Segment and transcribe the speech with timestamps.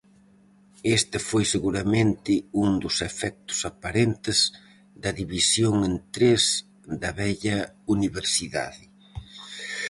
[0.97, 4.39] Este foi seguramente un dos efectos aparentes
[5.03, 6.43] da división en tres
[7.01, 7.57] da vella
[7.95, 8.83] universidade.